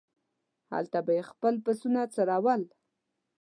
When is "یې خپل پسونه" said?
1.17-2.01